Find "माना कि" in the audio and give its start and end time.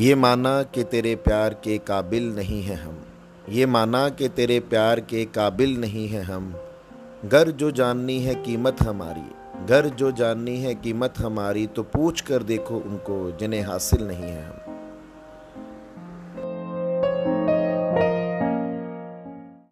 0.14-0.82, 3.66-4.28